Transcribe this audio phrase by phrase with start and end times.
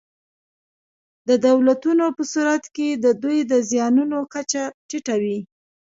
[1.27, 5.39] د دولتونو په صورت کې د دوی د زیانونو کچه ټیټه وي.